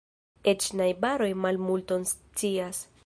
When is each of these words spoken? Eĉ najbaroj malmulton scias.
Eĉ 0.53 0.69
najbaroj 0.79 1.29
malmulton 1.43 2.09
scias. 2.13 2.83